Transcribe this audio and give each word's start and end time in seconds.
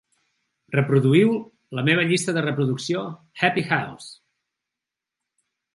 Reproduïu 0.75 1.35
la 1.81 1.85
meva 1.91 2.07
llista 2.13 2.35
de 2.39 2.45
reproducció 2.49 3.07
"Happy 3.45 3.67
House". 3.75 4.13